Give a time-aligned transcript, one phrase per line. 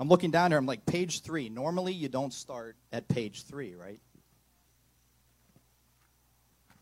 [0.00, 1.50] I'm looking down here, I'm like, page three.
[1.50, 4.00] Normally, you don't start at page three, right?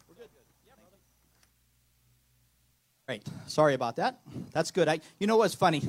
[0.09, 0.29] We're good.
[3.09, 3.27] Right.
[3.49, 4.21] Sorry about that.
[4.53, 4.87] That's good.
[4.87, 5.83] I, you know what's funny?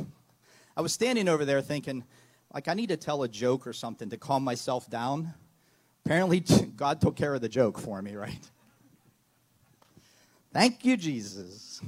[0.76, 2.04] I was standing over there thinking,
[2.52, 5.32] like, I need to tell a joke or something to calm myself down.
[6.08, 6.40] Apparently,
[6.76, 8.50] God took care of the joke for me, right?
[10.52, 11.80] Thank you, Jesus.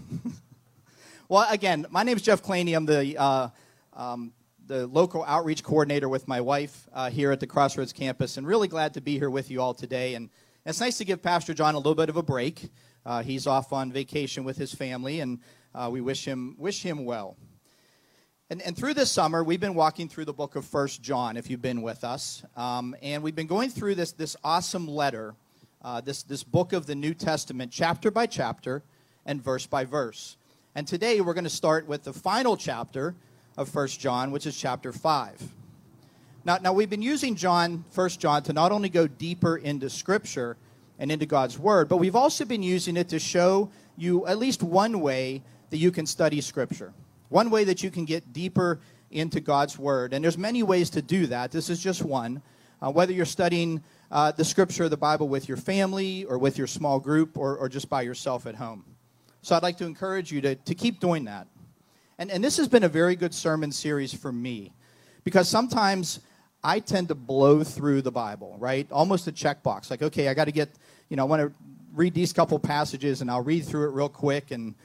[1.29, 2.75] well, again, my name is Jeff Claney.
[2.75, 3.47] I'm the, uh,
[3.93, 4.33] um,
[4.71, 8.69] the local outreach coordinator with my wife uh, here at the Crossroads campus, and really
[8.69, 10.13] glad to be here with you all today.
[10.13, 10.29] And
[10.65, 12.69] it's nice to give Pastor John a little bit of a break.
[13.05, 15.39] Uh, he's off on vacation with his family, and
[15.75, 17.35] uh, we wish him, wish him well.
[18.49, 21.49] And, and, through this summer, we've been walking through the book of First John, if
[21.49, 22.41] you've been with us.
[22.55, 25.35] Um, and we've been going through this, this awesome letter,
[25.81, 28.83] uh, this, this book of the New Testament, chapter by chapter
[29.25, 30.37] and verse by verse.
[30.75, 33.15] And today we're going to start with the final chapter
[33.57, 35.41] of First John, which is chapter 5.
[36.43, 40.57] Now, now we've been using John, First John, to not only go deeper into Scripture
[40.97, 44.63] and into God's Word, but we've also been using it to show you at least
[44.63, 46.93] one way that you can study Scripture.
[47.29, 48.79] One way that you can get deeper
[49.11, 51.51] into God's Word, and there's many ways to do that.
[51.51, 52.41] This is just one.
[52.81, 56.57] Uh, whether you're studying uh, the Scripture, of the Bible, with your family or with
[56.57, 58.83] your small group or, or just by yourself at home.
[59.43, 61.47] So I'd like to encourage you to, to keep doing that.
[62.21, 64.73] And, and this has been a very good sermon series for me
[65.23, 66.19] because sometimes
[66.63, 68.85] I tend to blow through the Bible, right?
[68.91, 69.89] Almost a checkbox.
[69.89, 70.69] Like, okay, I got to get,
[71.09, 71.51] you know, I want to
[71.95, 74.75] read these couple passages and I'll read through it real quick and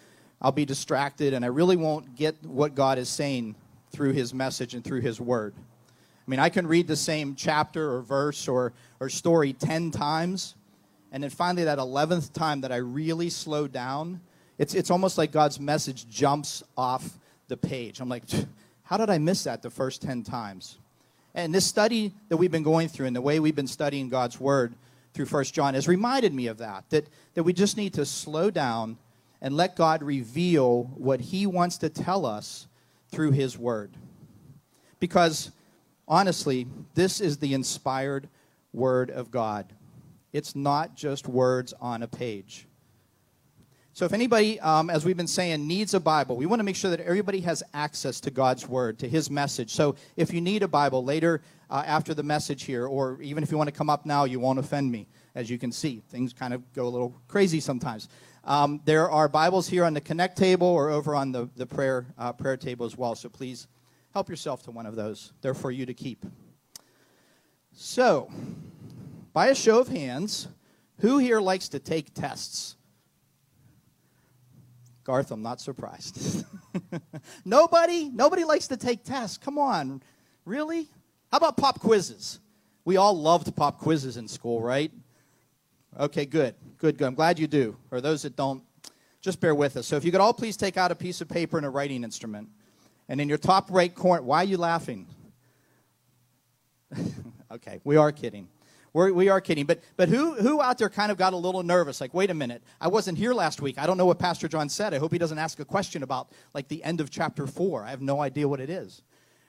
[0.41, 3.55] I'll be distracted and I really won't get what God is saying
[3.91, 5.53] through his message and through his word.
[5.59, 10.55] I mean, I can read the same chapter or verse or, or story 10 times,
[11.13, 14.23] and then finally, that 11th time that I really slow down,
[14.57, 18.01] it's, it's almost like God's message jumps off the page.
[18.01, 18.25] I'm like,
[18.83, 20.79] how did I miss that the first 10 times?
[21.35, 24.41] And this study that we've been going through and the way we've been studying God's
[24.41, 24.75] word
[25.13, 28.51] through First John has reminded me of that, that, that we just need to slow
[28.51, 28.99] down
[29.41, 32.67] and let God reveal what He wants to tell us
[33.11, 33.97] through His Word.
[35.01, 35.51] Because,
[36.09, 38.29] honestly, this is the inspired
[38.73, 39.73] Word of God.
[40.33, 42.67] It's not just words on a page.
[43.97, 46.77] So, if anybody, um, as we've been saying, needs a Bible, we want to make
[46.77, 49.71] sure that everybody has access to God's Word, to His message.
[49.71, 51.41] So, if you need a Bible later
[51.71, 54.39] uh, after the message here, or even if you want to come up now, you
[54.39, 55.09] won't offend me.
[55.35, 58.11] As you can see, things kind of go a little crazy sometimes.
[58.45, 62.05] Um, there are Bibles here on the Connect table or over on the, the prayer,
[62.19, 63.15] uh, prayer table as well.
[63.15, 63.67] So please
[64.13, 65.33] help yourself to one of those.
[65.41, 66.27] They're for you to keep.
[67.73, 68.31] So,
[69.33, 70.49] by a show of hands,
[71.01, 72.77] who here likes to take tests?
[75.07, 76.45] Garth, I'm not surprised.
[77.45, 78.11] nobody?
[78.13, 79.39] Nobody likes to take tests.
[79.39, 80.03] Come on.
[80.45, 80.89] Really?
[81.31, 82.41] How about pop quizzes?
[82.85, 84.91] We all loved pop quizzes in school, right?
[85.97, 86.57] Okay, good.
[86.79, 87.07] Good, good.
[87.07, 87.77] I'm glad you do.
[87.93, 88.65] Or those that don't,
[89.21, 89.87] just bear with us.
[89.87, 92.03] So if you could all please take out a piece of paper and a writing
[92.03, 92.49] instrument.
[93.09, 95.07] And in your top right corner, why are you laughing?
[97.53, 98.49] okay, we are kidding.
[98.97, 99.67] We're, we are kidding.
[99.67, 102.01] But, but who, who out there kind of got a little nervous?
[102.01, 103.77] Like, wait a minute, I wasn't here last week.
[103.77, 104.95] I don't know what Pastor John said.
[104.95, 107.85] I hope he doesn't ask a question about, like, the end of chapter 4.
[107.85, 109.03] I have no idea what it is.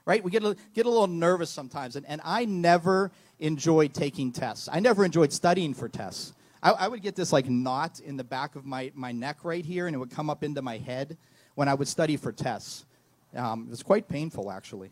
[0.03, 0.21] Right?
[0.21, 1.95] We get a, get a little nervous sometimes.
[1.95, 3.09] And, and I never
[3.39, 6.33] enjoyed taking tests, I never enjoyed studying for tests.
[6.61, 9.63] I, I, would get this like knot in the back of my, my neck right
[9.63, 11.15] here, and it would come up into my head
[11.55, 12.85] when I would study for tests.
[13.33, 14.91] Um, it was quite painful, actually.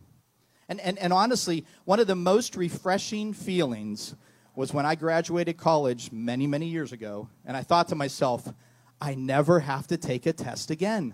[0.69, 4.15] And, and, and honestly, one of the most refreshing feelings
[4.55, 8.47] was when I graduated college many, many years ago, and I thought to myself,
[9.01, 11.13] I never have to take a test again.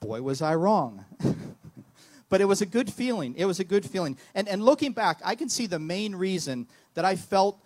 [0.00, 1.04] Boy, was I wrong.
[2.28, 3.34] but it was a good feeling.
[3.36, 4.18] It was a good feeling.
[4.34, 7.60] And, and looking back, I can see the main reason that I felt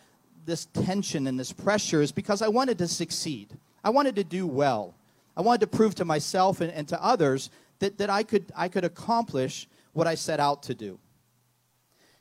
[0.45, 3.57] this tension and this pressure is because I wanted to succeed.
[3.83, 4.95] I wanted to do well.
[5.37, 8.69] I wanted to prove to myself and, and to others that, that I, could, I
[8.69, 10.99] could accomplish what I set out to do.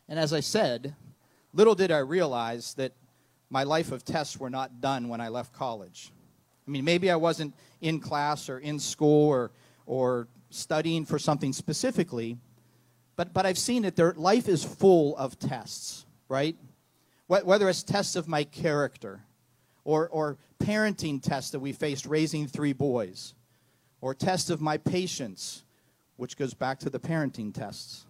[0.08, 0.96] And as I said,
[1.54, 2.94] little did I realize that
[3.50, 6.12] my life of tests were not done when I left college.
[6.68, 9.52] I mean, maybe I wasn't in class or in school or,
[9.86, 12.38] or studying for something specifically,
[13.16, 16.56] but, but I've seen that their life is full of tests, right?
[17.28, 19.22] whether it's tests of my character
[19.84, 23.36] or, or parenting tests that we faced raising three boys
[24.02, 25.64] or tests of my patience,
[26.18, 28.06] which goes back to the parenting tests.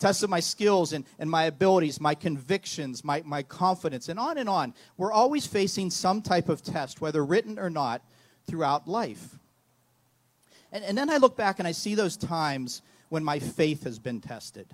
[0.00, 4.38] Tests of my skills and, and my abilities, my convictions, my, my confidence, and on
[4.38, 4.74] and on.
[4.96, 8.02] We're always facing some type of test, whether written or not,
[8.48, 9.38] throughout life.
[10.72, 12.80] And, and then I look back and I see those times
[13.10, 14.66] when my faith has been tested.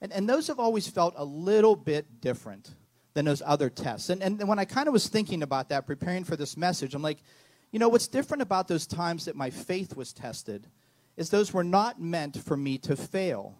[0.00, 2.70] And, and those have always felt a little bit different
[3.14, 4.08] than those other tests.
[4.08, 7.02] And, and when I kind of was thinking about that, preparing for this message, I'm
[7.02, 7.18] like,
[7.72, 10.68] you know, what's different about those times that my faith was tested
[11.16, 13.58] is those were not meant for me to fail.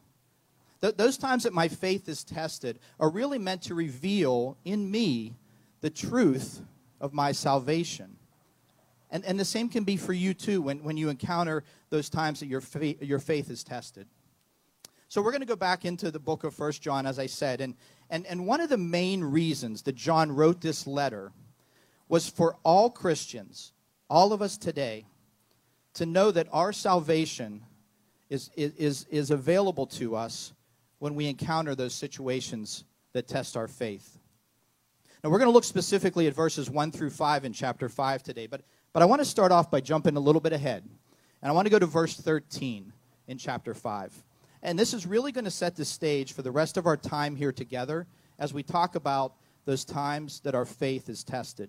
[0.83, 5.37] Th- those times that my faith is tested are really meant to reveal in me
[5.81, 6.61] the truth
[7.01, 8.17] of my salvation.
[9.11, 12.41] And, and the same can be for you too when, when you encounter those times
[12.41, 14.07] that your, fa- your faith is tested.
[15.09, 17.61] So we're going to go back into the book of First John, as I said.
[17.61, 17.75] And,
[18.09, 21.33] and, and one of the main reasons that John wrote this letter
[22.09, 23.73] was for all Christians,
[24.09, 25.05] all of us today,
[25.95, 27.63] to know that our salvation
[28.31, 30.55] is, is, is available to us
[31.03, 34.21] when we encounter those situations that test our faith.
[35.25, 38.47] Now, we're going to look specifically at verses 1 through 5 in chapter 5 today,
[38.47, 38.61] but,
[38.93, 40.85] but I want to start off by jumping a little bit ahead.
[41.43, 42.93] And I want to go to verse 13
[43.27, 44.13] in chapter 5.
[44.63, 47.35] And this is really going to set the stage for the rest of our time
[47.35, 48.07] here together
[48.39, 49.35] as we talk about
[49.65, 51.69] those times that our faith is tested.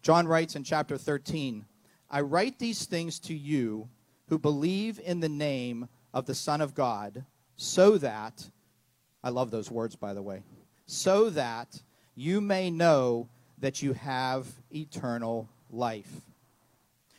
[0.00, 1.66] John writes in chapter 13
[2.10, 3.90] I write these things to you
[4.30, 8.48] who believe in the name of the Son of God, so that,
[9.22, 10.42] I love those words, by the way,
[10.86, 11.80] so that
[12.14, 16.10] you may know that you have eternal life.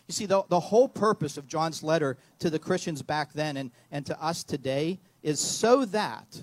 [0.08, 3.72] You see, the, the whole purpose of John's letter to the Christians back then and,
[3.92, 6.42] and to us today is so that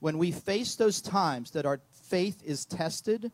[0.00, 3.30] when we face those times that our faith is tested,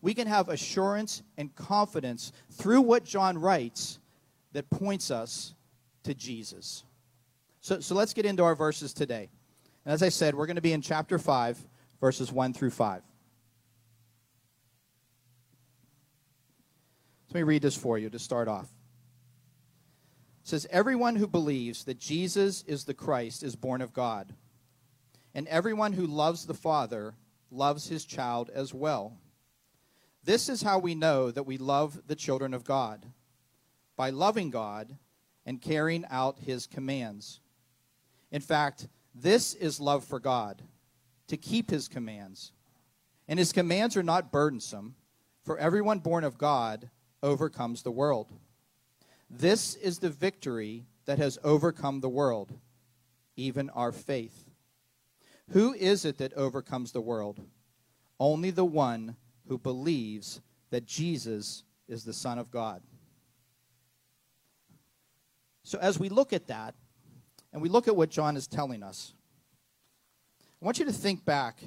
[0.00, 3.98] we can have assurance and confidence through what John writes
[4.52, 5.54] that points us
[6.04, 6.84] to Jesus.
[7.60, 9.28] So, so let's get into our verses today.
[9.84, 11.58] And as I said, we're going to be in chapter 5,
[12.00, 13.02] verses 1 through 5.
[17.28, 18.64] Let me read this for you to start off.
[20.42, 24.34] It says, Everyone who believes that Jesus is the Christ is born of God.
[25.34, 27.14] And everyone who loves the Father
[27.50, 29.16] loves his child as well.
[30.24, 33.06] This is how we know that we love the children of God
[33.96, 34.96] by loving God
[35.46, 37.40] and carrying out his commands.
[38.30, 40.62] In fact, this is love for God,
[41.28, 42.52] to keep his commands.
[43.28, 44.94] And his commands are not burdensome,
[45.44, 46.90] for everyone born of God
[47.22, 48.32] overcomes the world.
[49.28, 52.52] This is the victory that has overcome the world,
[53.36, 54.50] even our faith.
[55.50, 57.40] Who is it that overcomes the world?
[58.18, 59.16] Only the one
[59.48, 60.40] who believes
[60.70, 62.82] that Jesus is the Son of God.
[65.64, 66.74] So, as we look at that,
[67.52, 69.12] and we look at what John is telling us,
[70.60, 71.58] I want you to think back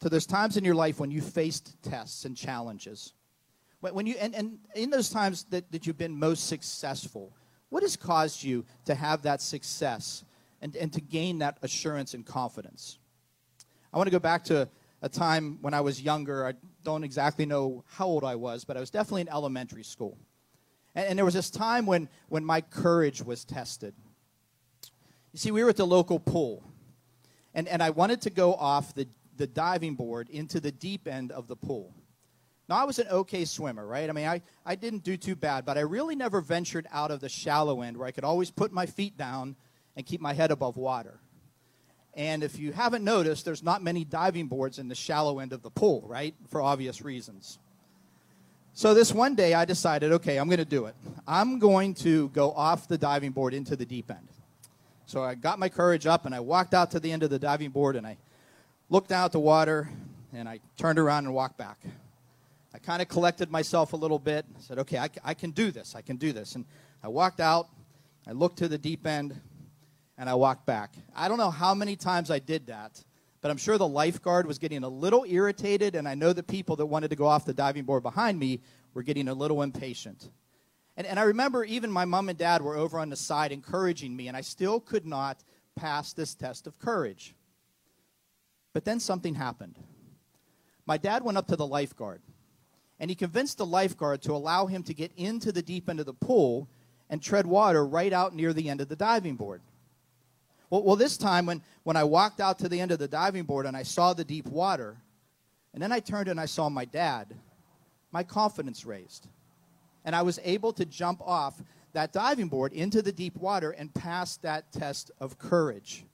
[0.00, 3.12] to those times in your life when you faced tests and challenges.
[3.80, 7.34] When you, and, and in those times that, that you've been most successful,
[7.68, 10.24] what has caused you to have that success
[10.60, 12.98] and, and to gain that assurance and confidence?
[13.92, 14.68] I want to go back to
[15.02, 16.46] a time when I was younger.
[16.46, 16.54] I
[16.84, 20.18] don't exactly know how old I was, but I was definitely in elementary school.
[20.94, 23.94] And, and there was this time when, when my courage was tested.
[25.32, 26.64] You see, we were at the local pool,
[27.54, 29.06] and, and I wanted to go off the,
[29.36, 31.94] the diving board into the deep end of the pool.
[32.68, 34.08] Now, I was an okay swimmer, right?
[34.08, 37.20] I mean, I, I didn't do too bad, but I really never ventured out of
[37.20, 39.56] the shallow end where I could always put my feet down
[39.96, 41.18] and keep my head above water.
[42.14, 45.62] And if you haven't noticed, there's not many diving boards in the shallow end of
[45.62, 46.34] the pool, right?
[46.48, 47.58] For obvious reasons.
[48.72, 50.94] So this one day I decided, okay, I'm going to do it.
[51.26, 54.28] I'm going to go off the diving board into the deep end.
[55.10, 57.38] So I got my courage up and I walked out to the end of the
[57.40, 58.16] diving board and I
[58.90, 59.88] looked down at the water
[60.32, 61.80] and I turned around and walked back.
[62.72, 64.46] I kind of collected myself a little bit.
[64.56, 65.96] I said, okay, I, I can do this.
[65.96, 66.54] I can do this.
[66.54, 66.64] And
[67.02, 67.66] I walked out.
[68.24, 69.34] I looked to the deep end,
[70.16, 70.94] and I walked back.
[71.16, 73.02] I don't know how many times I did that,
[73.40, 76.76] but I'm sure the lifeguard was getting a little irritated, and I know the people
[76.76, 78.60] that wanted to go off the diving board behind me
[78.94, 80.30] were getting a little impatient.
[80.96, 84.14] And, and I remember even my mom and dad were over on the side encouraging
[84.14, 85.42] me, and I still could not
[85.76, 87.34] pass this test of courage.
[88.72, 89.76] But then something happened.
[90.86, 92.20] My dad went up to the lifeguard
[93.00, 96.06] and he convinced the lifeguard to allow him to get into the deep end of
[96.06, 96.68] the pool
[97.08, 99.62] and tread water right out near the end of the diving board.
[100.68, 103.44] Well, well, this time when, when I walked out to the end of the diving
[103.44, 104.98] board and I saw the deep water,
[105.72, 107.34] and then I turned and I saw my dad,
[108.12, 109.26] my confidence raised.
[110.04, 113.92] And I was able to jump off that diving board into the deep water and
[113.92, 116.04] pass that test of courage.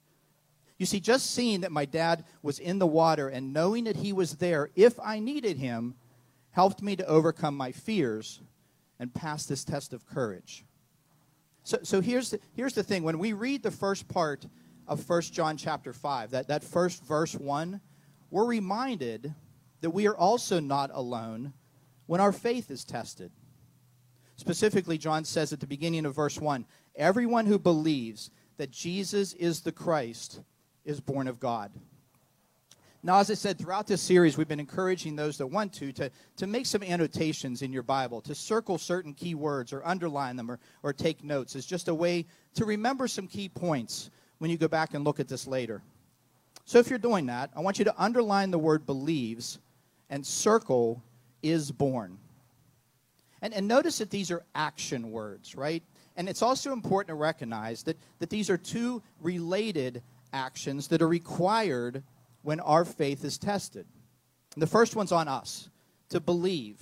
[0.77, 4.13] You see, just seeing that my dad was in the water and knowing that he
[4.13, 5.95] was there if I needed him
[6.51, 8.41] helped me to overcome my fears
[8.99, 10.65] and pass this test of courage.
[11.63, 13.03] So, so here's, the, here's the thing.
[13.03, 14.45] When we read the first part
[14.87, 17.81] of 1 John chapter 5, that, that first verse 1,
[18.29, 19.33] we're reminded
[19.81, 21.53] that we are also not alone
[22.05, 23.31] when our faith is tested.
[24.37, 26.65] Specifically, John says at the beginning of verse 1
[26.95, 30.39] Everyone who believes that Jesus is the Christ
[30.85, 31.71] is born of God.
[33.03, 36.09] Now, as I said, throughout this series, we've been encouraging those that want to, to
[36.37, 40.49] to make some annotations in your Bible, to circle certain key words or underline them
[40.49, 41.55] or, or take notes.
[41.55, 42.25] It's just a way
[42.55, 45.81] to remember some key points when you go back and look at this later.
[46.65, 49.59] So if you're doing that, I want you to underline the word believes
[50.09, 51.01] and circle
[51.41, 52.17] is born.
[53.47, 55.81] And, and notice that these are action words, right?
[56.17, 61.07] And it's also important to recognize that, that these are two related actions that are
[61.07, 62.03] required
[62.41, 63.85] when our faith is tested.
[64.53, 65.69] And the first one's on us
[66.09, 66.81] to believe,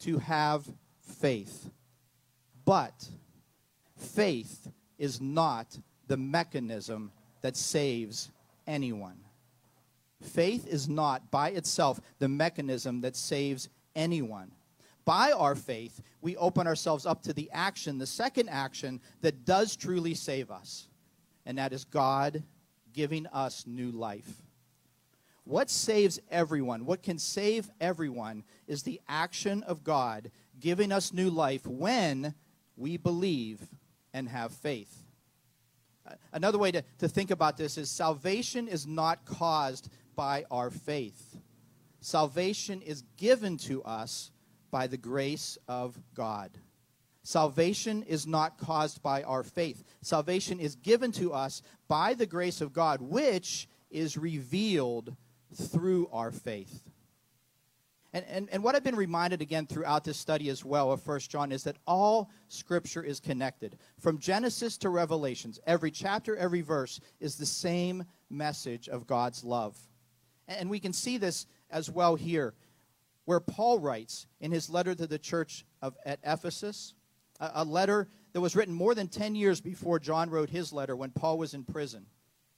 [0.00, 0.64] to have
[1.20, 1.70] faith.
[2.64, 3.08] But
[3.96, 5.78] faith is not
[6.08, 7.12] the mechanism
[7.42, 8.32] that saves
[8.66, 9.20] anyone.
[10.20, 14.50] Faith is not by itself the mechanism that saves anyone.
[15.06, 19.76] By our faith, we open ourselves up to the action, the second action that does
[19.76, 20.88] truly save us,
[21.46, 22.42] and that is God
[22.92, 24.42] giving us new life.
[25.44, 31.30] What saves everyone, what can save everyone, is the action of God giving us new
[31.30, 32.34] life when
[32.76, 33.60] we believe
[34.12, 35.04] and have faith.
[36.32, 41.36] Another way to, to think about this is salvation is not caused by our faith.
[42.00, 44.32] Salvation is given to us
[44.76, 46.50] by the grace of God.
[47.22, 49.82] Salvation is not caused by our faith.
[50.02, 55.16] Salvation is given to us by the grace of God, which is revealed
[55.54, 56.82] through our faith.
[58.12, 61.30] And, and, and what I've been reminded again throughout this study as well of First
[61.30, 63.78] John is that all Scripture is connected.
[63.98, 69.74] From Genesis to Revelations, every chapter, every verse is the same message of God's love.
[70.46, 72.52] And we can see this as well here,
[73.26, 76.94] where Paul writes in his letter to the church of, at Ephesus,
[77.38, 80.96] a, a letter that was written more than 10 years before John wrote his letter
[80.96, 82.06] when Paul was in prison.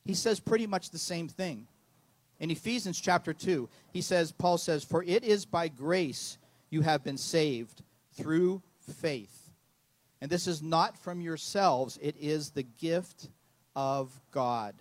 [0.04, 1.66] He says pretty much the same thing.
[2.40, 6.38] In Ephesians chapter 2, he says, Paul says, For it is by grace
[6.70, 7.82] you have been saved
[8.12, 9.50] through faith.
[10.20, 13.28] And this is not from yourselves, it is the gift
[13.74, 14.74] of God,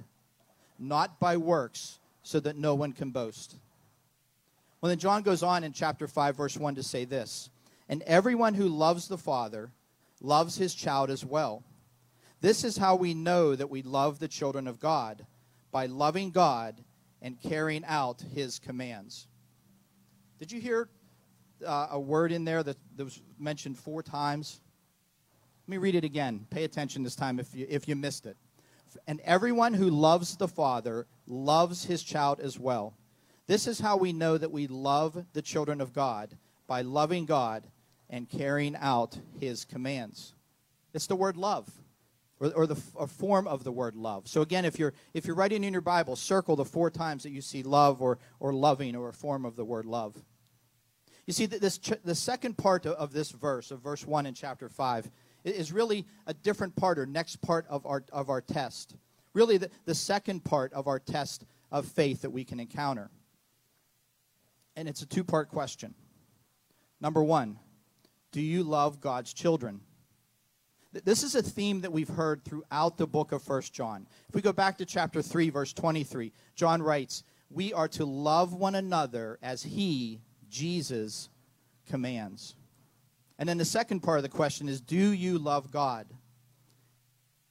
[0.80, 3.56] not by works, so that no one can boast.
[4.82, 7.50] Well, then John goes on in chapter 5, verse 1 to say this
[7.90, 9.72] And everyone who loves the Father
[10.22, 11.64] loves his child as well.
[12.42, 15.26] This is how we know that we love the children of God
[15.72, 16.84] by loving God
[17.22, 19.28] and carrying out his commands.
[20.38, 20.90] Did you hear
[21.66, 24.60] uh, a word in there that, that was mentioned four times?
[25.66, 26.46] Let me read it again.
[26.52, 28.38] Pay attention this time if you, if you missed it.
[29.08, 32.94] And everyone who loves the Father loves his child as well.
[33.48, 36.36] This is how we know that we love the children of God
[36.68, 37.66] by loving God
[38.10, 40.34] and carrying out his commands.
[40.94, 41.70] It's the word love.
[42.40, 44.28] Or, or the form of the word love.
[44.28, 47.32] So again, if you're if you're writing in your Bible, circle the four times that
[47.32, 50.16] you see love or or loving or a form of the word love.
[51.26, 55.10] You see, this the second part of this verse, of verse one in chapter five,
[55.44, 58.96] is really a different part or next part of our, of our test.
[59.34, 63.10] Really, the, the second part of our test of faith that we can encounter.
[64.78, 65.96] And it's a two part question.
[67.02, 67.58] Number one,
[68.32, 69.82] do you love God's children?
[71.04, 74.08] This is a theme that we've heard throughout the book of First John.
[74.30, 78.54] If we go back to chapter 3, verse 23, John writes, We are to love
[78.54, 81.30] one another as he, Jesus,
[81.90, 82.56] commands.
[83.40, 86.08] And then the second part of the question is Do you love God?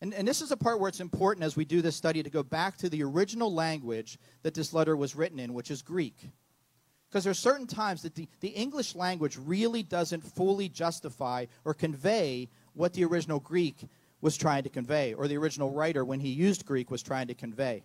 [0.01, 2.31] And, and this is a part where it's important as we do this study to
[2.31, 6.31] go back to the original language that this letter was written in, which is Greek.
[7.17, 11.73] Because there are certain times that the, the English language really doesn't fully justify or
[11.73, 13.79] convey what the original Greek
[14.21, 17.35] was trying to convey, or the original writer, when he used Greek, was trying to
[17.35, 17.85] convey.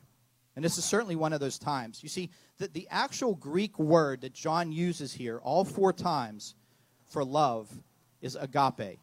[0.58, 2.04] And this is certainly one of those times.
[2.04, 6.56] You see, the, the actual Greek word that John uses here, all four times,
[7.08, 7.70] for love
[8.22, 9.00] is agape.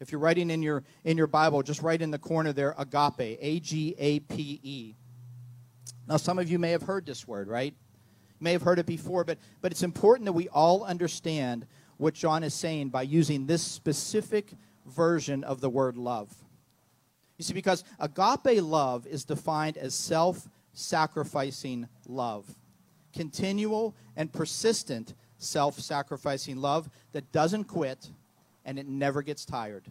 [0.00, 3.38] If you're writing in your in your Bible, just write in the corner there agape,
[3.40, 4.96] A G A P E.
[6.08, 7.76] Now some of you may have heard this word, right?
[8.40, 11.66] May have heard it before, but but it's important that we all understand
[11.98, 14.52] what John is saying by using this specific
[14.86, 16.34] version of the word love.
[17.36, 22.46] You see, because agape love is defined as self sacrificing love,
[23.12, 28.10] continual and persistent self sacrificing love that doesn't quit
[28.64, 29.84] and it never gets tired.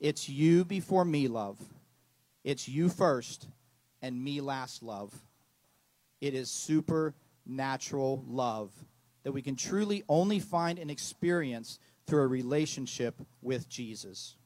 [0.00, 1.58] It's you before me, love.
[2.42, 3.46] It's you first
[4.00, 5.14] and me last, love.
[6.20, 6.50] It is
[7.44, 8.72] supernatural love
[9.24, 14.36] that we can truly only find and experience through a relationship with Jesus.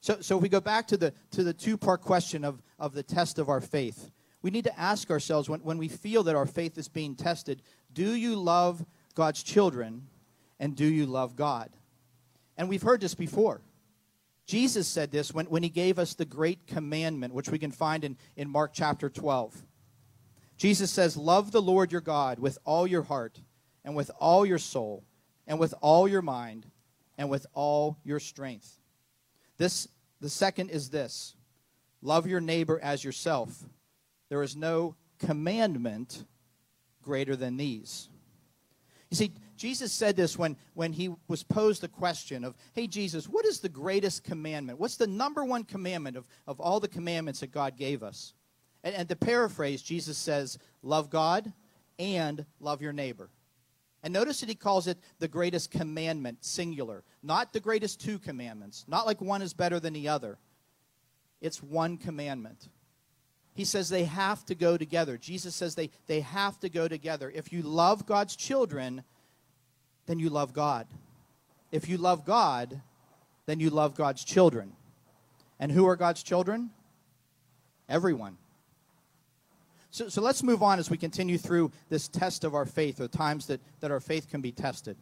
[0.00, 2.94] So, so if we go back to the, to the two part question of, of
[2.94, 4.10] the test of our faith,
[4.40, 7.62] we need to ask ourselves when, when we feel that our faith is being tested
[7.92, 8.84] do you love
[9.14, 10.06] God's children
[10.60, 11.70] and do you love God?
[12.58, 13.62] And we've heard this before.
[14.46, 18.04] Jesus said this when, when he gave us the great commandment, which we can find
[18.04, 19.64] in, in Mark chapter 12.
[20.56, 23.40] Jesus says, Love the Lord your God with all your heart,
[23.84, 25.04] and with all your soul,
[25.46, 26.66] and with all your mind,
[27.18, 28.78] and with all your strength.
[29.58, 29.88] This,
[30.20, 31.34] the second is this
[32.02, 33.64] love your neighbor as yourself.
[34.28, 36.24] There is no commandment
[37.02, 38.08] greater than these.
[39.10, 43.28] You see, Jesus said this when, when he was posed the question of, Hey, Jesus,
[43.28, 44.78] what is the greatest commandment?
[44.78, 48.34] What's the number one commandment of, of all the commandments that God gave us?
[48.86, 51.52] And, and to paraphrase, Jesus says, Love God
[51.98, 53.30] and love your neighbor.
[54.04, 58.84] And notice that he calls it the greatest commandment, singular, not the greatest two commandments,
[58.86, 60.38] not like one is better than the other.
[61.40, 62.68] It's one commandment.
[63.54, 65.18] He says they have to go together.
[65.18, 67.32] Jesus says they, they have to go together.
[67.34, 69.02] If you love God's children,
[70.06, 70.86] then you love God.
[71.72, 72.82] If you love God,
[73.46, 74.74] then you love God's children.
[75.58, 76.70] And who are God's children?
[77.88, 78.36] Everyone.
[79.96, 83.08] So, so let's move on as we continue through this test of our faith, or
[83.08, 84.94] times that, that our faith can be tested.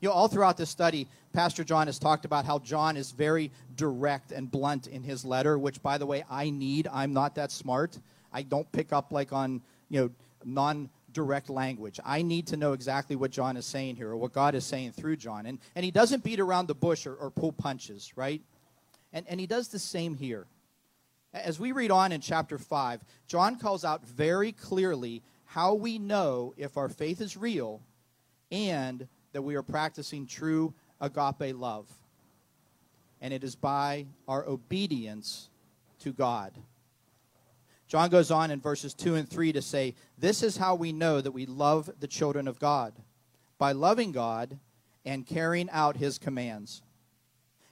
[0.00, 3.50] You know, all throughout this study, Pastor John has talked about how John is very
[3.74, 6.86] direct and blunt in his letter, which, by the way, I need.
[6.92, 7.98] I'm not that smart.
[8.32, 10.10] I don't pick up like on, you know,
[10.44, 11.98] non direct language.
[12.04, 14.92] I need to know exactly what John is saying here or what God is saying
[14.92, 15.46] through John.
[15.46, 18.42] And, and he doesn't beat around the bush or, or pull punches, right?
[19.12, 20.46] And, and he does the same here.
[21.34, 26.54] As we read on in chapter 5, John calls out very clearly how we know
[26.56, 27.82] if our faith is real
[28.52, 31.90] and that we are practicing true agape love.
[33.20, 35.50] And it is by our obedience
[36.00, 36.52] to God.
[37.88, 41.20] John goes on in verses 2 and 3 to say, This is how we know
[41.20, 42.94] that we love the children of God,
[43.58, 44.58] by loving God
[45.04, 46.80] and carrying out his commands.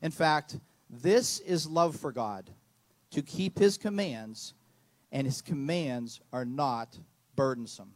[0.00, 0.58] In fact,
[0.90, 2.50] this is love for God,
[3.12, 4.54] to keep his commands,
[5.10, 6.98] and his commands are not
[7.36, 7.92] burdensome.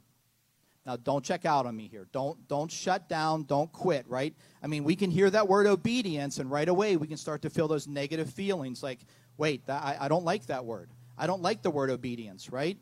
[0.86, 2.06] Now, don't check out on me here.
[2.12, 3.42] Don't, don't shut down.
[3.42, 4.32] Don't quit, right?
[4.62, 7.50] I mean, we can hear that word obedience, and right away we can start to
[7.50, 9.00] feel those negative feelings like,
[9.36, 10.90] wait, that, I, I don't like that word.
[11.18, 12.78] I don't like the word obedience, right?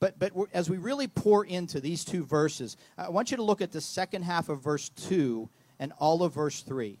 [0.00, 3.60] But, but as we really pour into these two verses, I want you to look
[3.60, 6.98] at the second half of verse 2 and all of verse 3.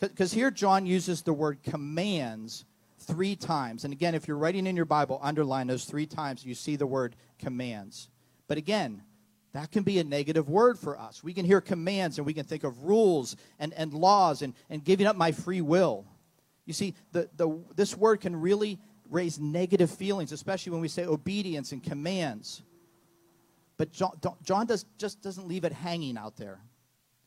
[0.00, 2.64] Because here John uses the word commands
[3.10, 3.84] three times.
[3.84, 6.86] And again, if you're writing in your Bible, underline those three times, you see the
[6.86, 8.08] word commands.
[8.48, 9.02] But again,
[9.52, 11.24] that can be a negative word for us.
[11.24, 14.84] We can hear commands and we can think of rules and, and laws and, and
[14.84, 16.06] giving up my free will.
[16.66, 21.04] You see, the, the, this word can really raise negative feelings, especially when we say
[21.04, 22.62] obedience and commands.
[23.76, 26.60] But John, John does, just doesn't leave it hanging out there.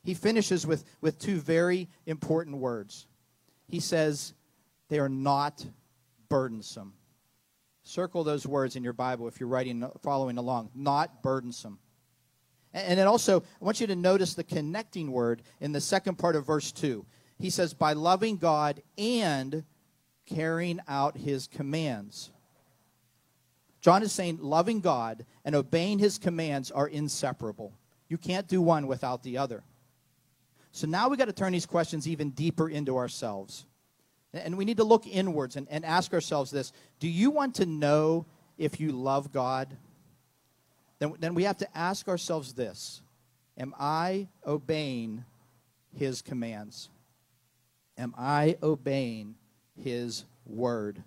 [0.04, 3.08] He finishes with, with two very important words.
[3.67, 4.34] He says,
[4.89, 5.65] they are not
[6.30, 6.93] burdensome.
[7.84, 10.69] Circle those words in your Bible if you're writing, following along.
[10.74, 11.80] Not burdensome.
[12.74, 16.36] And then also, I want you to notice the connecting word in the second part
[16.36, 17.06] of verse 2.
[17.38, 19.63] He says, by loving God and
[20.26, 22.32] carrying out his commands.
[23.82, 27.74] John is saying loving God and obeying his commands are inseparable.
[28.08, 29.63] You can't do one without the other.
[30.72, 33.65] So now we got to turn these questions even deeper into ourselves.
[34.34, 37.65] And we need to look inwards and, and ask ourselves this Do you want to
[37.65, 38.26] know
[38.58, 39.76] if you love God?
[41.00, 43.02] Then, then we have to ask ourselves this
[43.58, 45.26] Am I obeying
[45.96, 46.89] his commands?
[47.98, 49.36] Am I obeying
[49.84, 51.04] his word?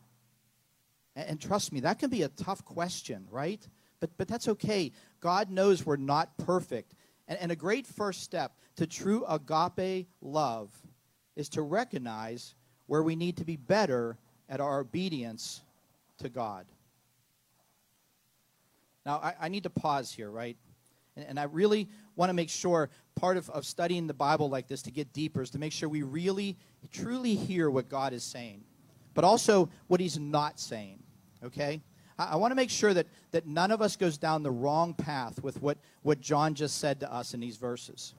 [1.16, 3.66] And, and trust me, that can be a tough question, right?
[4.00, 4.92] But, but that's okay.
[5.20, 6.94] God knows we're not perfect.
[7.26, 10.70] And, and a great first step to true agape love
[11.34, 12.54] is to recognize
[12.86, 14.16] where we need to be better
[14.48, 15.62] at our obedience
[16.18, 16.66] to God.
[19.04, 20.56] Now, I, I need to pause here, right?
[21.16, 24.68] And, and I really want to make sure part of, of studying the Bible like
[24.68, 26.56] this to get deeper is to make sure we really,
[26.92, 28.62] truly hear what God is saying,
[29.14, 30.98] but also what He's not saying,
[31.44, 31.80] okay?
[32.18, 34.94] I, I want to make sure that, that none of us goes down the wrong
[34.94, 38.14] path with what, what John just said to us in these verses.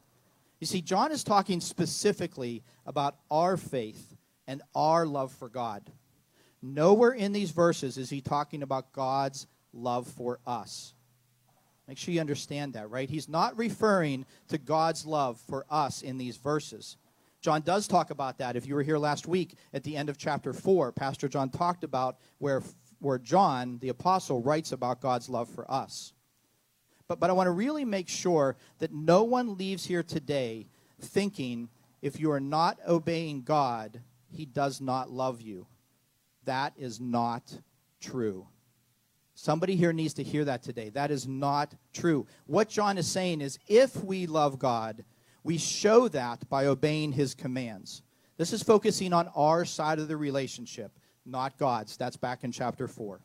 [0.60, 4.17] You see, John is talking specifically about our faith
[4.48, 5.92] and our love for God.
[6.62, 10.94] Nowhere in these verses is he talking about God's love for us.
[11.88, 13.10] Make sure you understand that, right?
[13.10, 16.98] He's not referring to God's love for us in these verses.
[17.42, 18.56] John does talk about that.
[18.56, 21.84] If you were here last week at the end of chapter 4, Pastor John talked
[21.84, 22.62] about where,
[23.00, 26.14] where John, the apostle, writes about God's love for us.
[27.08, 30.68] But, but I want to really make sure that no one leaves here today
[31.00, 31.70] thinking
[32.02, 34.02] if you are not obeying God,
[34.38, 35.66] he does not love you.
[36.46, 37.60] That is not
[38.00, 38.48] true.
[39.34, 40.90] Somebody here needs to hear that today.
[40.90, 42.28] That is not true.
[42.46, 45.04] What John is saying is if we love God,
[45.44, 48.04] we show that by obeying his commands.
[48.38, 50.92] This is focusing on our side of the relationship,
[51.26, 51.98] not God's.
[51.98, 53.20] That's back in chapter 4.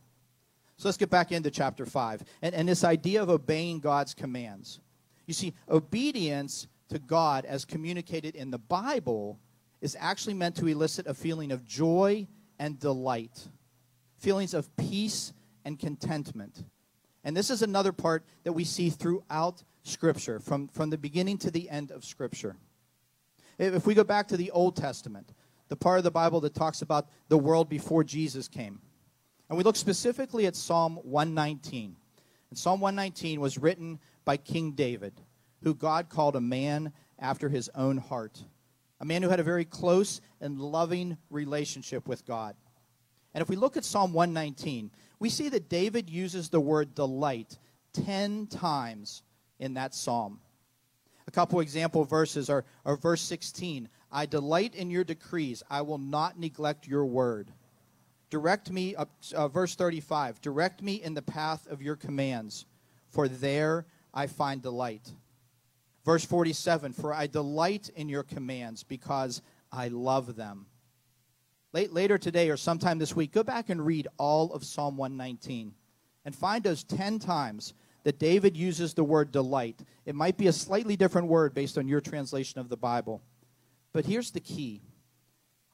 [0.79, 2.25] So let's get back into chapter 5.
[2.41, 4.81] And, and this idea of obeying God's commands.
[5.27, 9.39] You see, obedience to God as communicated in the Bible
[9.83, 12.27] is actually meant to elicit a feeling of joy
[12.59, 13.49] and delight,
[14.17, 15.33] feelings of peace
[15.65, 16.65] and contentment.
[17.25, 21.51] And this is another part that we see throughout Scripture, from, from the beginning to
[21.51, 22.57] the end of Scripture.
[23.59, 25.33] If we go back to the Old Testament,
[25.69, 28.81] the part of the Bible that talks about the world before Jesus came,
[29.49, 31.97] and we look specifically at Psalm 119.
[32.51, 35.21] And Psalm 119 was written by King David,
[35.63, 38.45] who God called a man after his own heart
[39.03, 42.55] a man who had a very close and loving relationship with God.
[43.35, 47.59] And if we look at Psalm 119, we see that David uses the word delight
[47.95, 49.25] 10 times
[49.59, 50.41] in that psalm.
[51.27, 55.99] A couple example verses are, are verse 16 I delight in your decrees, I will
[55.99, 57.51] not neglect your word.
[58.29, 62.67] Direct me, uh, verse 35, direct me in the path of your commands,
[63.09, 65.11] for there I find delight.
[66.05, 70.67] Verse 47 For I delight in your commands because I love them.
[71.73, 75.73] Late, later today or sometime this week, go back and read all of Psalm 119
[76.25, 77.73] and find those 10 times
[78.05, 79.81] that David uses the word delight.
[80.05, 83.23] It might be a slightly different word based on your translation of the Bible.
[83.93, 84.83] But here's the key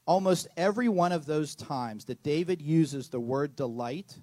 [0.07, 4.19] almost every one of those times that David uses the word delight,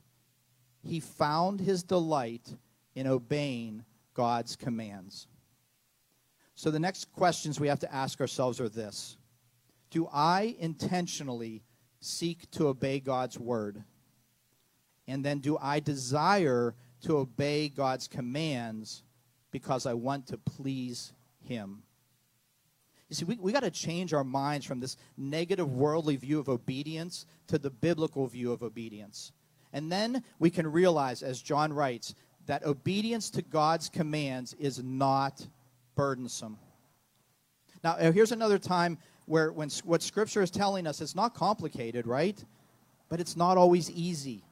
[0.82, 2.56] he found his delight
[2.96, 5.28] in obeying God's commands.
[6.56, 9.18] So the next questions we have to ask ourselves are this
[9.90, 11.64] Do I intentionally
[12.00, 13.84] seek to obey God's word?
[15.08, 19.04] And then do I desire to obey God's commands
[19.52, 21.14] because I want to please
[21.44, 21.84] Him?
[23.10, 26.50] You see, we, we got to change our minds from this negative worldly view of
[26.50, 29.32] obedience to the biblical view of obedience.
[29.74, 32.16] And then we can realize, as John writes,
[32.48, 35.46] that obedience to God's commands is not
[35.96, 36.58] burdensome.
[37.84, 42.08] Now, uh, here's another time where when, what Scripture is telling us, it's not complicated,
[42.08, 42.44] right?
[43.10, 44.44] But it's not always easy.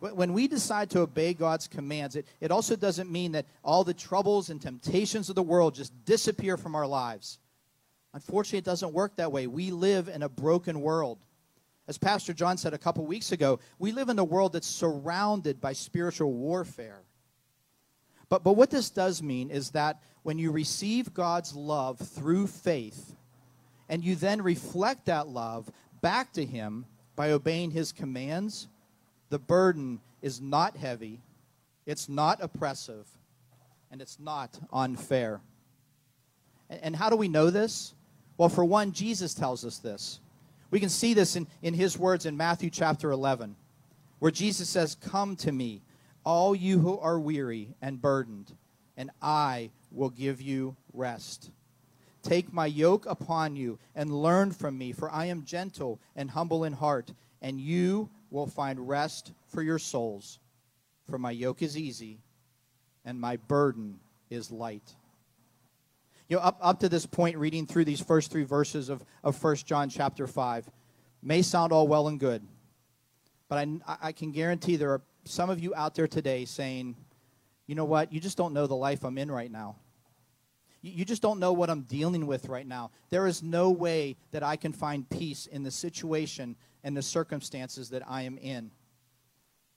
[0.00, 3.94] When we decide to obey God's commands, it, it also doesn't mean that all the
[3.94, 7.38] troubles and temptations of the world just disappear from our lives.
[8.12, 9.46] Unfortunately, it doesn't work that way.
[9.46, 11.18] We live in a broken world.
[11.86, 15.60] As Pastor John said a couple weeks ago, we live in a world that's surrounded
[15.60, 17.02] by spiritual warfare.
[18.28, 23.16] But, but what this does mean is that when you receive God's love through faith,
[23.88, 28.68] and you then reflect that love back to Him by obeying His commands,
[29.28, 31.20] the burden is not heavy,
[31.86, 33.06] it's not oppressive,
[33.90, 35.40] and it's not unfair.
[36.68, 37.94] And, how do we know this?
[38.38, 40.20] Well, for one, Jesus tells us this.
[40.70, 43.56] We can see this in, in His words in Matthew chapter 11,
[44.20, 45.82] where Jesus says, Come to me
[46.24, 48.54] all you who are weary and burdened,
[49.02, 51.50] and I will give you rest.
[52.22, 56.62] Take my yoke upon you and learn from me, for I am gentle and humble
[56.62, 60.38] in heart, and you will find rest for your souls.
[61.10, 62.20] For my yoke is easy
[63.04, 63.98] and my burden
[64.30, 64.94] is light.
[66.28, 69.42] You know, up, up to this point, reading through these first three verses of, of
[69.42, 70.70] 1 John chapter 5
[71.24, 72.46] may sound all well and good,
[73.48, 76.94] but I, I can guarantee there are some of you out there today saying,
[77.72, 79.76] you know what, you just don't know the life I'm in right now.
[80.82, 82.90] You just don't know what I'm dealing with right now.
[83.08, 87.88] There is no way that I can find peace in the situation and the circumstances
[87.88, 88.72] that I am in.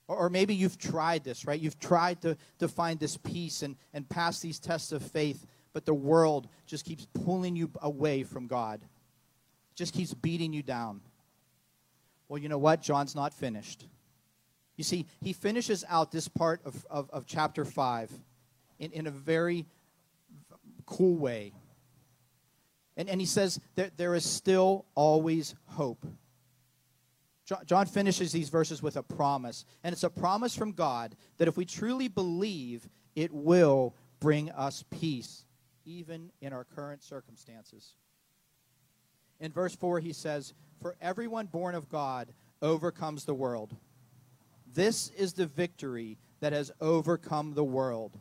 [0.08, 1.58] Or, maybe you've tried this, right?
[1.58, 5.86] You've tried to, to find this peace and, and pass these tests of faith, but
[5.86, 8.82] the world just keeps pulling you away from God,
[9.74, 11.00] just keeps beating you down.
[12.28, 12.82] Well, you know what?
[12.82, 13.86] John's not finished.
[14.76, 18.10] You see, he finishes out this part of, of, of chapter 5
[18.78, 19.66] in, in a very
[20.84, 21.52] cool way.
[22.96, 26.06] And, and he says that there is still always hope.
[27.44, 29.64] John, John finishes these verses with a promise.
[29.84, 34.84] And it's a promise from God that if we truly believe, it will bring us
[34.90, 35.44] peace,
[35.84, 37.94] even in our current circumstances.
[39.40, 43.76] In verse 4, he says, For everyone born of God overcomes the world.
[44.76, 48.12] This is the victory that has overcome the world.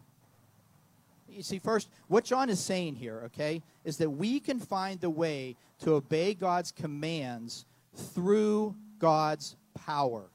[1.28, 5.10] You see, first, what John is saying here, okay, is that we can find the
[5.10, 10.30] way to obey God's commands through God's power.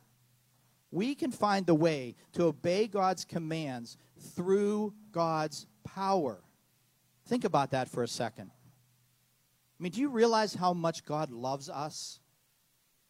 [0.92, 6.42] We can find the way to obey God's commands through God's power.
[7.28, 8.50] Think about that for a second.
[8.52, 12.19] I mean, do you realize how much God loves us?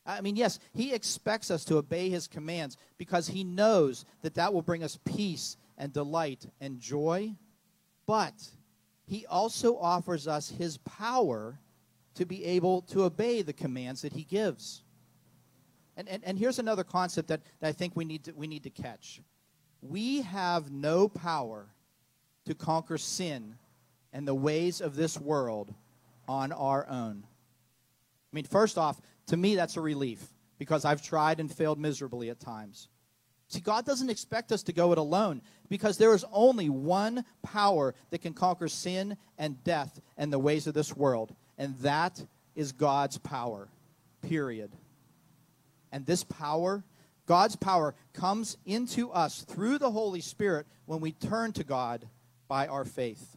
[0.07, 4.53] I mean, yes, He expects us to obey His commands because He knows that that
[4.53, 7.35] will bring us peace and delight and joy.
[8.07, 8.35] But
[9.07, 11.59] He also offers us His power
[12.15, 14.83] to be able to obey the commands that He gives.
[15.97, 18.65] And, and, and here's another concept that, that I think we need, to, we need
[18.65, 19.21] to catch.
[19.83, 21.67] We have no power
[22.47, 23.57] to conquer sin
[24.13, 25.75] and the ways of this world
[26.27, 27.25] on our own.
[27.25, 29.01] I mean, first off,
[29.31, 30.25] to me, that's a relief
[30.59, 32.89] because I've tried and failed miserably at times.
[33.47, 37.95] See, God doesn't expect us to go it alone because there is only one power
[38.11, 42.25] that can conquer sin and death and the ways of this world, and that
[42.57, 43.69] is God's power,
[44.21, 44.73] period.
[45.93, 46.83] And this power,
[47.27, 52.09] God's power, comes into us through the Holy Spirit when we turn to God
[52.49, 53.37] by our faith.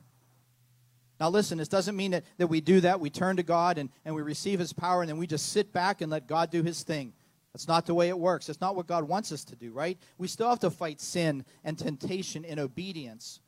[1.24, 3.00] Now, listen, this doesn't mean that, that we do that.
[3.00, 5.72] We turn to God and, and we receive His power and then we just sit
[5.72, 7.14] back and let God do His thing.
[7.54, 8.48] That's not the way it works.
[8.48, 9.98] That's not what God wants us to do, right?
[10.18, 13.40] We still have to fight sin and temptation in obedience.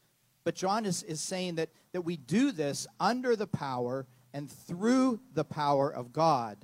[0.46, 5.20] But John is, is saying that, that we do this under the power and through
[5.34, 6.58] the power of God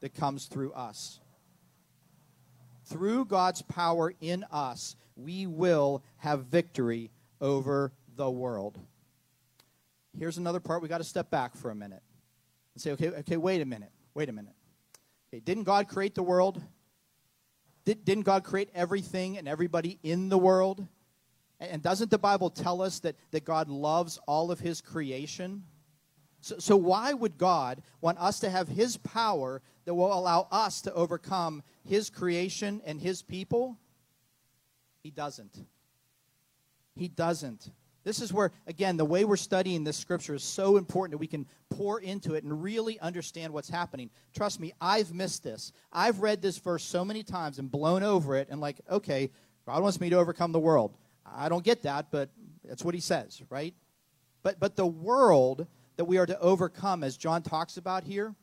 [0.00, 1.20] that comes through us.
[2.86, 8.76] Through God's power in us, we will have victory over the world.
[10.18, 12.02] Here's another part we got to step back for a minute
[12.74, 14.54] and say, okay, okay, wait a minute, wait a minute.
[15.28, 16.60] Okay, didn't God create the world?
[17.84, 20.86] Did, didn't God create everything and everybody in the world?
[21.60, 25.64] And doesn't the Bible tell us that, that God loves all of his creation?
[26.40, 30.82] So, so, why would God want us to have his power that will allow us
[30.82, 33.76] to overcome his creation and his people?
[35.02, 35.66] He doesn't.
[36.94, 37.70] He doesn't.
[38.08, 41.26] This is where, again, the way we're studying this scripture is so important that we
[41.26, 44.08] can pour into it and really understand what's happening.
[44.34, 45.72] Trust me, I've missed this.
[45.92, 49.28] I've read this verse so many times and blown over it and, like, okay,
[49.66, 50.96] God wants me to overcome the world.
[51.26, 52.30] I don't get that, but
[52.64, 53.74] that's what he says, right?
[54.42, 55.66] But, but the world
[55.98, 58.34] that we are to overcome, as John talks about here,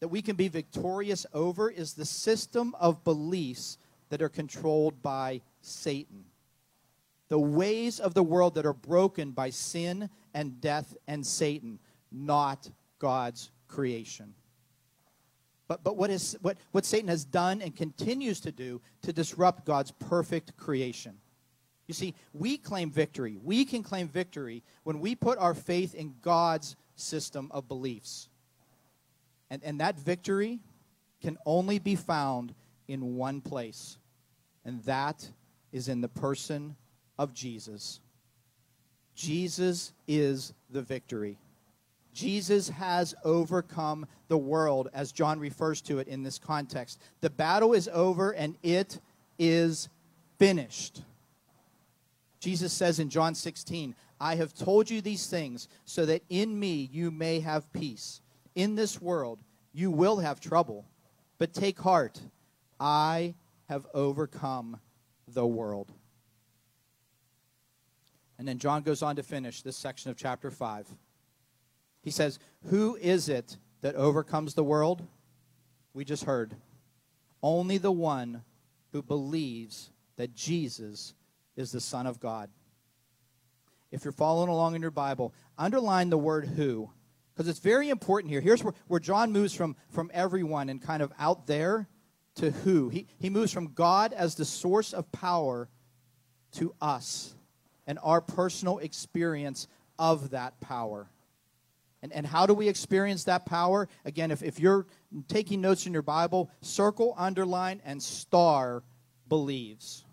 [0.00, 5.40] that we can be victorious over, is the system of beliefs that are controlled by
[5.60, 6.24] Satan.
[7.32, 11.78] The ways of the world that are broken by sin and death and Satan,
[12.10, 14.34] not God's creation.
[15.66, 19.64] But, but what, is, what, what Satan has done and continues to do to disrupt
[19.64, 21.16] God's perfect creation.
[21.86, 23.38] You see, we claim victory.
[23.42, 28.28] We can claim victory when we put our faith in God's system of beliefs.
[29.48, 30.60] And, and that victory
[31.22, 32.54] can only be found
[32.88, 33.96] in one place,
[34.66, 35.26] and that
[35.72, 36.76] is in the person
[37.18, 38.00] of Jesus.
[39.14, 41.38] Jesus is the victory.
[42.12, 47.00] Jesus has overcome the world, as John refers to it in this context.
[47.20, 49.00] The battle is over and it
[49.38, 49.88] is
[50.38, 51.02] finished.
[52.38, 56.88] Jesus says in John 16, I have told you these things so that in me
[56.92, 58.20] you may have peace.
[58.54, 59.38] In this world
[59.72, 60.84] you will have trouble,
[61.38, 62.20] but take heart.
[62.78, 63.34] I
[63.68, 64.78] have overcome
[65.28, 65.92] the world.
[68.42, 70.88] And then John goes on to finish this section of chapter 5.
[72.02, 75.06] He says, Who is it that overcomes the world?
[75.94, 76.56] We just heard.
[77.40, 78.42] Only the one
[78.90, 81.14] who believes that Jesus
[81.54, 82.50] is the Son of God.
[83.92, 86.90] If you're following along in your Bible, underline the word who,
[87.32, 88.40] because it's very important here.
[88.40, 91.86] Here's where, where John moves from, from everyone and kind of out there
[92.34, 92.88] to who.
[92.88, 95.68] He, he moves from God as the source of power
[96.54, 97.36] to us
[97.86, 99.68] and our personal experience
[99.98, 101.08] of that power.
[102.02, 103.88] And, and how do we experience that power?
[104.04, 104.86] Again, if, if you're
[105.28, 108.82] taking notes in your Bible, circle, underline, and star
[109.28, 110.04] believes.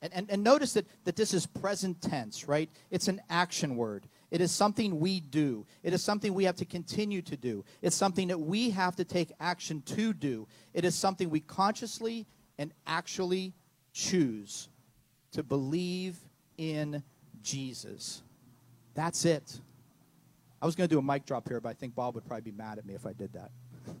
[0.00, 2.70] And, and, and notice that, that this is present tense, right?
[2.90, 4.08] It's an action word.
[4.30, 5.66] It is something we do.
[5.82, 7.64] It is something we have to continue to do.
[7.82, 10.48] It's something that we have to take action to do.
[10.72, 12.26] It is something we consciously
[12.58, 13.52] and actually
[13.92, 14.68] choose
[15.32, 16.16] to believe
[16.70, 17.02] in
[17.42, 18.22] Jesus.
[18.94, 19.60] That's it.
[20.60, 22.52] I was going to do a mic drop here, but I think Bob would probably
[22.52, 23.50] be mad at me if I did that.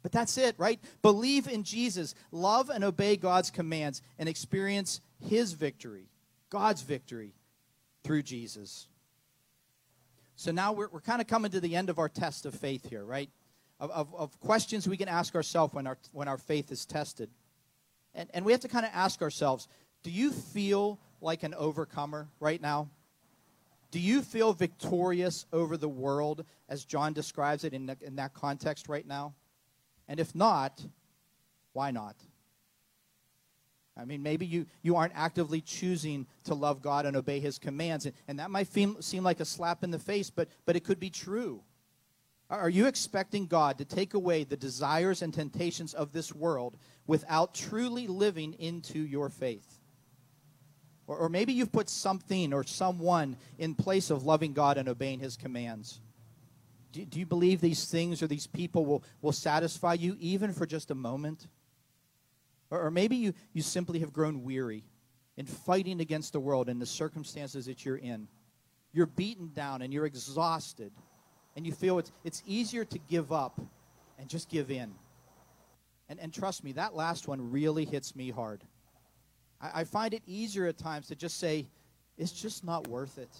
[0.00, 0.78] But that's it, right?
[1.02, 6.06] Believe in Jesus, love and obey God's commands, and experience His victory,
[6.50, 7.34] God's victory
[8.04, 8.86] through Jesus.
[10.36, 12.88] So now we're, we're kind of coming to the end of our test of faith
[12.88, 13.28] here, right?
[13.80, 17.28] Of, of, of questions we can ask ourselves when our, when our faith is tested.
[18.14, 19.66] And, and we have to kind of ask ourselves
[20.04, 22.88] do you feel like an overcomer right now?
[23.90, 28.34] Do you feel victorious over the world as John describes it in, the, in that
[28.34, 29.34] context right now?
[30.08, 30.84] And if not,
[31.72, 32.16] why not?
[33.96, 38.06] I mean, maybe you, you aren't actively choosing to love God and obey His commands,
[38.06, 40.84] and, and that might seem, seem like a slap in the face, but, but it
[40.84, 41.62] could be true.
[42.50, 47.54] Are you expecting God to take away the desires and temptations of this world without
[47.54, 49.77] truly living into your faith?
[51.08, 55.18] Or, or maybe you've put something or someone in place of loving God and obeying
[55.18, 56.00] His commands.
[56.92, 60.66] Do, do you believe these things or these people will, will satisfy you even for
[60.66, 61.48] just a moment?
[62.70, 64.84] Or, or maybe you, you simply have grown weary
[65.36, 68.28] in fighting against the world and the circumstances that you're in.
[68.92, 70.92] You're beaten down and you're exhausted,
[71.56, 73.60] and you feel it's, it's easier to give up
[74.18, 74.92] and just give in.
[76.08, 78.64] And, and trust me, that last one really hits me hard.
[79.60, 81.66] I, I find it easier at times to just say,
[82.16, 83.30] it's just not worth it.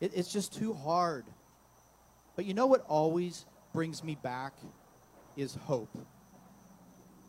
[0.00, 1.24] it it's just too hard.
[2.36, 4.54] But you know what always brings me back
[5.36, 5.96] is hope.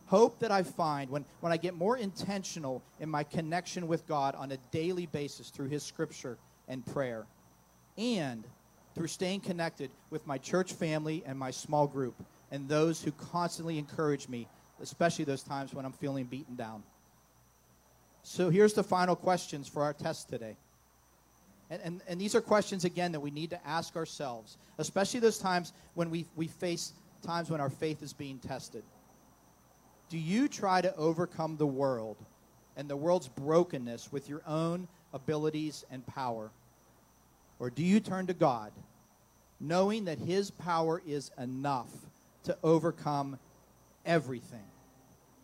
[0.06, 4.36] Hope that I find when, when I get more intentional in my connection with God
[4.36, 6.38] on a daily basis through His scripture
[6.68, 7.26] and prayer,
[7.98, 8.44] and
[8.94, 12.14] through staying connected with my church family and my small group,
[12.52, 14.46] and those who constantly encourage me,
[14.80, 16.84] especially those times when I'm feeling beaten down.
[18.28, 20.56] So here's the final questions for our test today.
[21.70, 25.38] And, and, and these are questions, again, that we need to ask ourselves, especially those
[25.38, 28.82] times when we, we face times when our faith is being tested.
[30.10, 32.16] Do you try to overcome the world
[32.76, 36.50] and the world's brokenness with your own abilities and power?
[37.60, 38.72] Or do you turn to God,
[39.60, 41.90] knowing that His power is enough
[42.42, 43.38] to overcome
[44.04, 44.66] everything,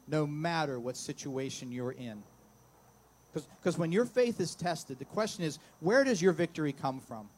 [0.09, 2.25] no matter what situation you're in?
[3.33, 7.29] Because when your faith is tested, the question is, where does your victory come from?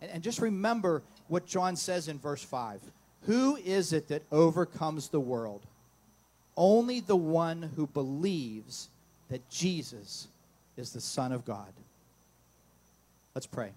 [0.00, 2.80] And, and just remember what John says in verse 5
[3.22, 5.62] Who is it that overcomes the world?
[6.56, 8.88] Only the one who believes
[9.28, 10.28] that Jesus
[10.76, 11.72] is the Son of God.
[13.34, 13.70] Let's pray.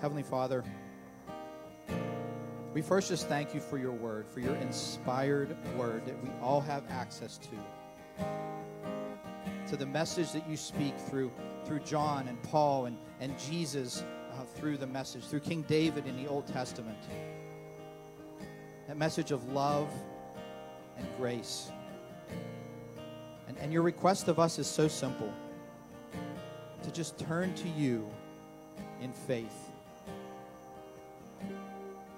[0.00, 0.62] Heavenly Father,
[2.74, 6.60] we first just thank you for your word, for your inspired word that we all
[6.60, 8.24] have access to.
[9.68, 11.30] To the message that you speak through,
[11.64, 16.16] through John and Paul and, and Jesus uh, through the message, through King David in
[16.16, 16.98] the Old Testament.
[18.88, 19.88] That message of love
[20.98, 21.70] and grace.
[23.46, 25.32] And, and your request of us is so simple
[26.82, 28.10] to just turn to you
[29.00, 29.63] in faith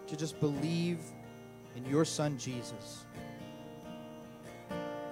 [0.06, 0.98] to just believe
[1.74, 3.04] in your son Jesus,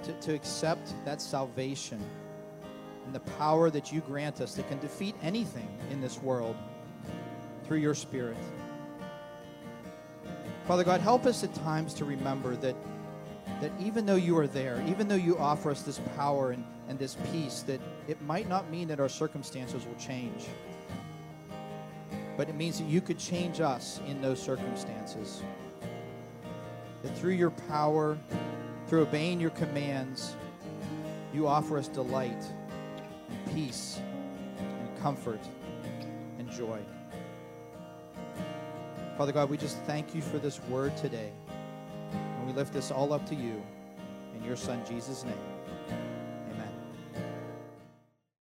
[0.02, 2.00] to, to accept that salvation
[3.06, 6.56] and the power that you grant us that can defeat anything in this world
[7.64, 8.36] through your Spirit.
[10.66, 12.76] Father God, help us at times to remember that,
[13.60, 16.98] that even though you are there, even though you offer us this power and, and
[16.98, 20.46] this peace, that it might not mean that our circumstances will change
[22.36, 25.42] but it means that you could change us in those circumstances.
[27.02, 28.18] That through your power,
[28.86, 30.36] through obeying your commands,
[31.32, 32.44] you offer us delight
[33.30, 34.00] and peace
[34.58, 35.40] and comfort
[36.38, 36.80] and joy.
[39.16, 41.30] Father God, we just thank you for this word today.
[42.10, 43.62] And we lift this all up to you
[44.36, 45.53] in your Son, Jesus' name.